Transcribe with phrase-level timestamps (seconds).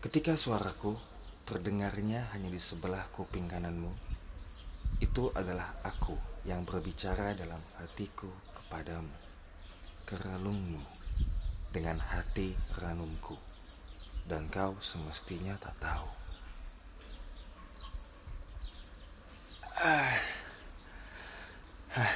[0.00, 0.96] Ketika suaraku
[1.44, 3.92] terdengarnya hanya di sebelah kuping kananmu,
[4.96, 6.16] itu adalah aku
[6.48, 9.12] yang berbicara dalam hatiku kepadamu,
[10.08, 10.80] kerelungmu,
[11.68, 13.36] dengan hati ranumku,
[14.24, 16.08] dan kau semestinya tak tahu.
[19.84, 20.16] Ah,
[22.00, 22.14] ah,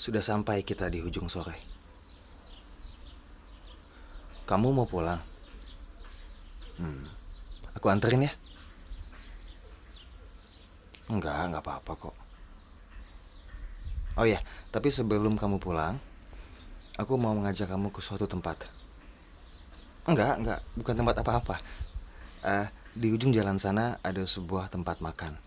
[0.00, 1.60] sudah sampai kita di ujung sore.
[4.48, 5.31] Kamu mau pulang?
[6.82, 7.06] Hmm,
[7.78, 8.32] aku anterin ya.
[11.06, 12.16] Enggak, enggak apa-apa kok.
[14.18, 14.42] Oh ya,
[14.74, 16.02] tapi sebelum kamu pulang,
[16.98, 18.66] aku mau mengajak kamu ke suatu tempat.
[20.10, 21.56] Enggak, enggak, bukan tempat apa-apa.
[22.42, 22.66] Eh,
[22.98, 25.38] di ujung jalan sana ada sebuah tempat makan.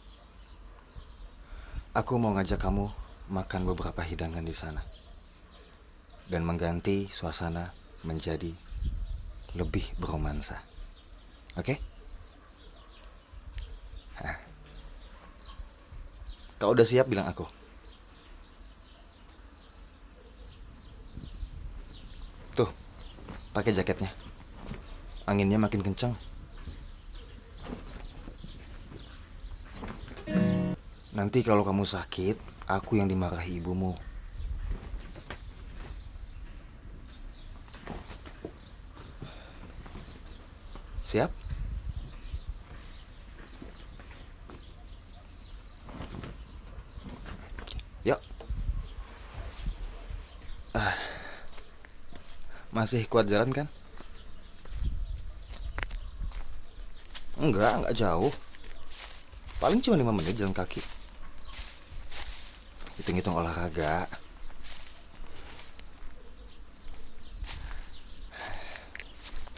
[1.92, 2.96] Aku mau ngajak kamu
[3.28, 4.88] makan beberapa hidangan di sana.
[6.32, 7.76] Dan mengganti suasana
[8.08, 8.56] menjadi
[9.54, 10.75] lebih beromansa.
[11.56, 11.80] Oke?
[14.20, 14.36] Hah.
[16.60, 17.48] Kau udah siap bilang aku?
[22.60, 22.68] Tuh,
[23.56, 24.12] pakai jaketnya.
[25.24, 26.16] Anginnya makin kencang.
[31.16, 32.36] Nanti kalau kamu sakit,
[32.68, 33.96] aku yang dimarahi ibumu.
[41.08, 41.45] Siap?
[52.86, 53.66] Masih kuat jalan kan?
[57.42, 58.30] Enggak, enggak jauh.
[59.58, 60.86] Paling cuma 5 menit jalan kaki.
[63.02, 64.06] Hitung-hitung olahraga.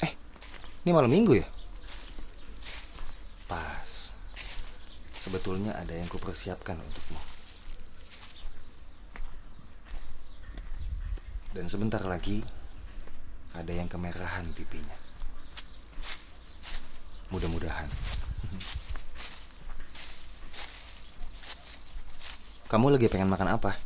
[0.07, 0.11] Eh,
[0.87, 1.47] ini malam minggu ya?
[3.51, 4.15] Pas.
[5.19, 7.19] Sebetulnya ada yang kupersiapkan untukmu.
[11.51, 12.55] Dan sebentar lagi
[13.57, 14.93] ada yang kemerahan pipinya.
[17.33, 17.89] Mudah-mudahan.
[22.67, 23.79] Kamu lagi pengen makan apa?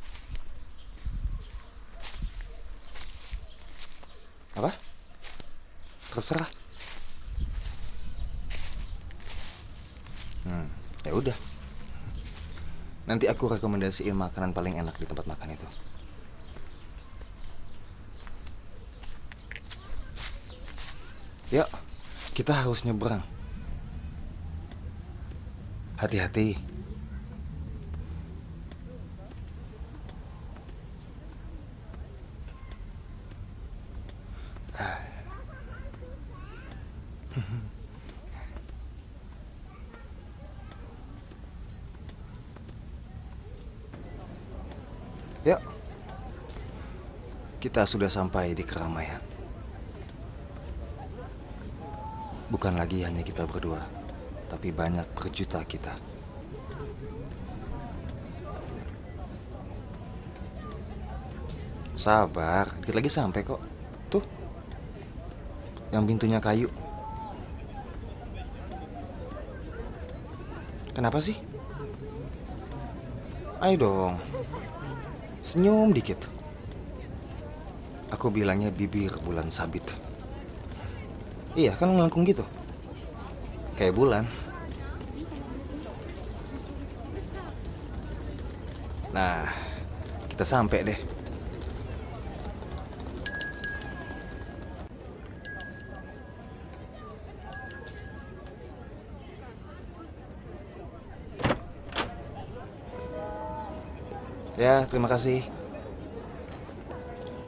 [4.59, 4.71] Apa?
[6.11, 6.49] Terserah.
[10.43, 10.67] Hmm,
[11.07, 11.37] ya udah.
[13.05, 15.67] Nanti aku rekomendasiin makanan paling enak di tempat makan itu.
[21.51, 21.67] Yuk,
[22.31, 23.27] kita harus nyebrang.
[25.99, 26.55] Hati-hati.
[45.47, 45.61] Yuk.
[47.61, 49.40] Kita sudah sampai di keramaian.
[52.51, 53.79] Bukan lagi hanya kita berdua,
[54.51, 55.95] tapi banyak berjuta kita.
[61.95, 63.61] Sabar, dikit lagi sampai kok.
[64.11, 64.25] Tuh.
[65.95, 66.67] Yang pintunya kayu.
[70.91, 71.39] Kenapa sih?
[73.63, 74.19] Ayo dong.
[75.39, 76.27] Senyum dikit.
[78.11, 80.10] Aku bilangnya bibir bulan sabit.
[81.51, 82.47] Iya kan ngelengkung gitu.
[83.75, 84.23] Kayak bulan.
[89.11, 89.51] Nah
[90.31, 90.99] Kita sampai deh.
[104.57, 105.45] Ya terima kasih.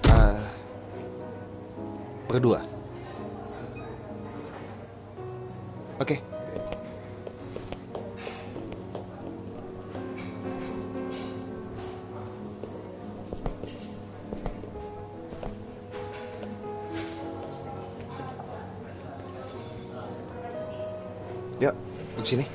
[0.05, 0.37] Ah,
[2.29, 2.72] Berdua
[6.03, 6.19] Oke.
[21.63, 21.71] Yuk,
[22.19, 22.45] duduk sini.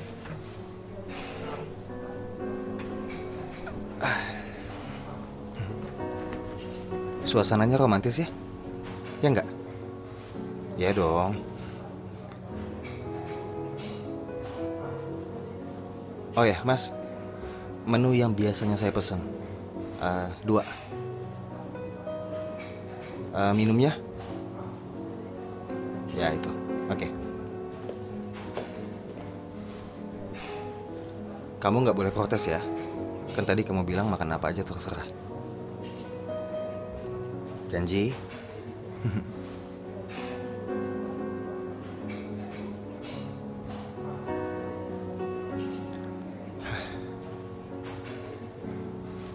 [7.25, 8.29] Suasananya romantis ya?
[9.25, 9.49] Ya enggak?
[10.77, 11.33] Ya dong.
[16.39, 16.95] Oh ya, Mas.
[17.83, 19.19] Menu yang biasanya saya pesan.
[19.99, 20.63] Uh, eh, dua.
[23.35, 23.99] Uh, minumnya?
[26.15, 26.47] Ya, itu.
[26.87, 26.95] Oke.
[26.95, 27.11] Okay.
[31.59, 32.63] Kamu nggak boleh protes ya.
[33.35, 35.11] Kan tadi kamu bilang makan apa aja terserah.
[37.67, 38.15] Janji.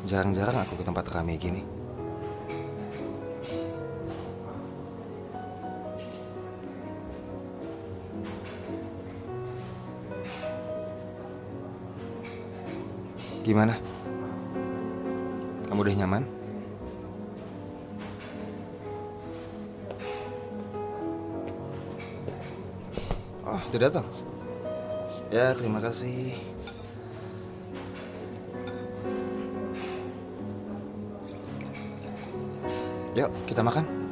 [0.04, 1.64] Jarang-jarang aku ke tempat ramai gini.
[13.44, 13.80] Gimana?
[15.68, 16.22] Kamu udah nyaman?
[23.44, 24.04] Oh, udah datang.
[25.32, 26.36] Ya, terima kasih.
[33.14, 34.03] Yuk, kita makan.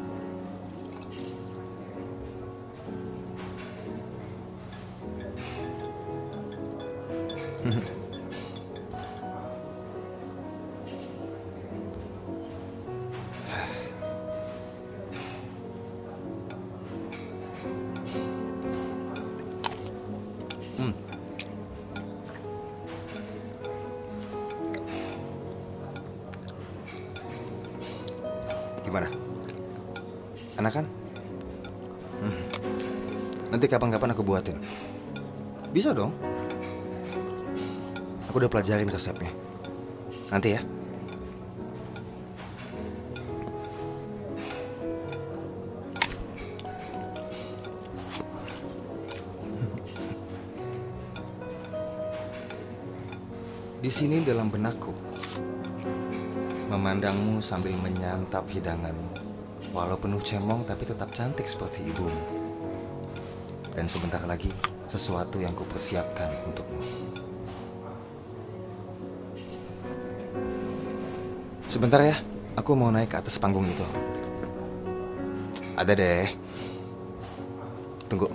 [30.62, 30.86] Enak kan?
[32.22, 32.38] Hmm.
[33.50, 34.62] Nanti kapan-kapan aku buatin.
[35.74, 36.14] Bisa dong.
[38.30, 39.34] Aku udah pelajarin resepnya.
[40.30, 40.62] Nanti ya.
[53.82, 54.94] Di sini dalam benakku,
[56.70, 59.21] memandangmu sambil menyantap hidanganmu,
[59.72, 62.22] walau penuh cemong tapi tetap cantik seperti ibumu.
[63.72, 64.52] Dan sebentar lagi,
[64.84, 66.80] sesuatu yang kupersiapkan untukmu.
[71.72, 72.20] Sebentar ya,
[72.52, 73.84] aku mau naik ke atas panggung itu.
[75.72, 76.28] Ada deh.
[78.12, 78.28] Tunggu.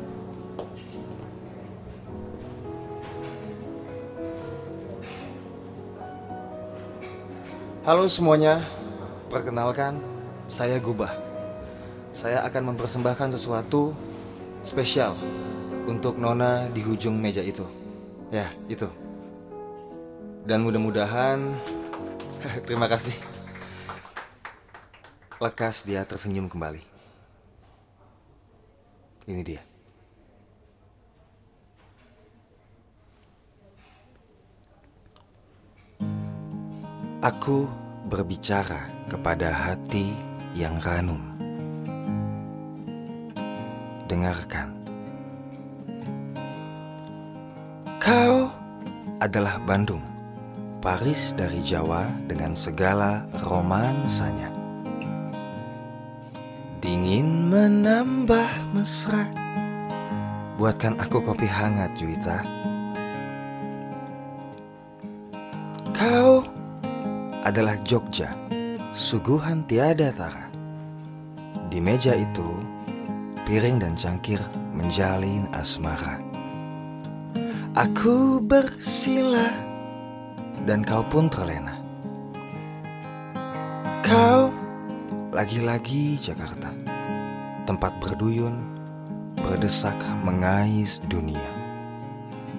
[7.85, 8.65] Halo semuanya,
[9.29, 10.01] perkenalkan
[10.49, 11.26] saya Gubah.
[12.17, 13.93] Saya akan mempersembahkan sesuatu
[14.65, 15.13] spesial
[15.85, 17.61] untuk Nona di ujung meja itu.
[18.33, 18.89] Ya, itu.
[20.41, 21.53] Dan mudah-mudahan
[22.65, 23.13] terima kasih.
[25.37, 26.81] Lekas dia tersenyum kembali.
[29.29, 29.61] Ini dia.
[37.21, 37.69] Aku
[38.09, 40.17] berbicara kepada hati
[40.57, 41.36] yang ranum.
[44.07, 44.71] Dengarkan.
[47.99, 48.47] Kau
[49.19, 49.99] adalah Bandung,
[50.79, 54.47] Paris dari Jawa dengan segala romansanya.
[56.79, 59.27] Dingin menambah mesra.
[60.55, 62.47] Buatkan aku kopi hangat, Juwita.
[65.91, 66.47] Kau
[67.43, 68.31] adalah Jogja,
[68.95, 70.47] suguhan tiada tara.
[71.67, 72.66] Di meja itu,
[73.47, 74.43] piring dan cangkir
[74.75, 76.19] menjalin asmara.
[77.79, 79.47] Aku bersila
[80.67, 81.79] dan kau pun terlena.
[84.03, 84.51] Kau
[85.31, 86.75] lagi-lagi Jakarta,
[87.63, 88.51] tempat berduyun,
[89.39, 89.95] berdesak
[90.27, 91.47] mengais dunia.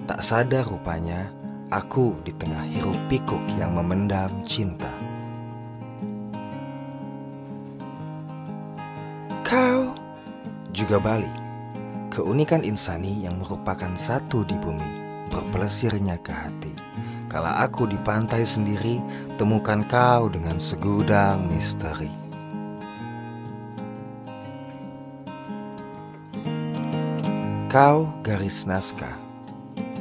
[0.09, 1.29] Tak sadar rupanya
[1.69, 4.89] aku di tengah hiruk pikuk yang memendam cinta.
[10.89, 11.29] Juga Bali,
[12.09, 14.89] keunikan insani yang merupakan satu di bumi,
[15.29, 16.73] berpelesirnya ke hati.
[17.29, 18.97] Kala aku di pantai sendiri,
[19.37, 22.09] temukan kau dengan segudang misteri.
[27.69, 29.13] Kau garis naskah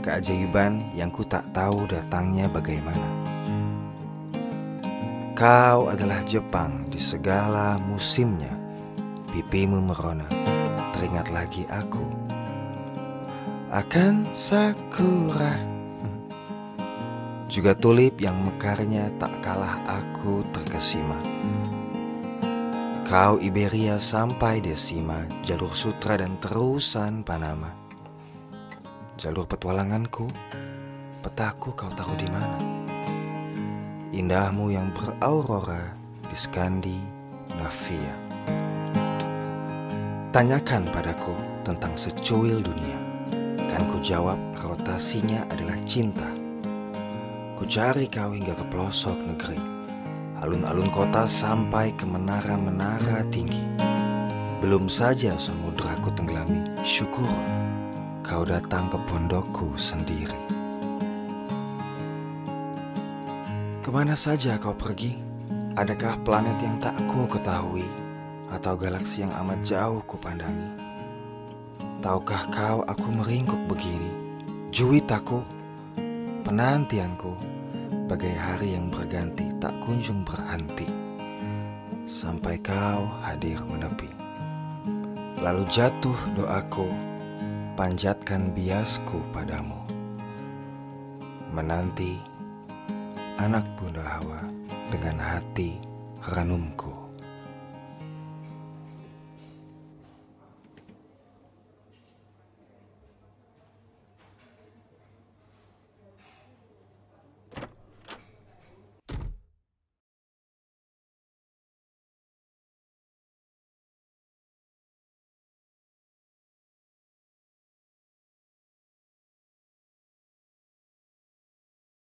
[0.01, 3.09] keajaiban yang ku tak tahu datangnya bagaimana.
[5.37, 8.57] Kau adalah Jepang di segala musimnya.
[9.29, 10.25] Pipimu merona,
[10.99, 12.03] teringat lagi aku.
[13.71, 15.55] Akan sakura.
[17.47, 21.17] Juga tulip yang mekarnya tak kalah aku terkesima.
[23.07, 27.89] Kau Iberia sampai Desima, jalur sutra dan terusan Panama
[29.19, 30.31] jalur petualanganku,
[31.27, 32.59] petaku kau taruh di mana?
[34.15, 35.91] Indahmu yang beraurora
[36.31, 38.28] di Skandinavia.
[40.29, 41.33] Tanyakan padaku
[41.65, 43.01] tentang secuil dunia.
[43.65, 46.29] Kan ku jawab rotasinya adalah cinta.
[47.57, 49.57] Ku cari kau hingga ke pelosok negeri,
[50.45, 53.65] alun-alun kota sampai ke menara-menara tinggi.
[54.61, 57.33] Belum saja samudra ku tenggelami, syukur
[58.21, 60.37] kau datang ke pondokku sendiri.
[63.81, 65.17] Ke mana saja kau pergi?
[65.73, 68.08] Adakah planet yang tak ku ketahui
[68.49, 70.89] atau galaksi yang amat jauh ku pandangi?
[71.99, 74.11] Tahukah kau aku meringkuk begini?
[74.71, 75.43] Juit aku,
[76.47, 77.35] penantianku,
[78.07, 80.87] bagai hari yang berganti tak kunjung berhenti.
[82.07, 84.09] Sampai kau hadir menepi.
[85.43, 86.87] Lalu jatuh doaku,
[87.75, 89.83] panjatkan biasku padamu.
[91.51, 92.15] Menanti
[93.43, 94.43] anak bunda Hawa
[94.91, 95.79] dengan hati
[96.31, 97.08] renumku.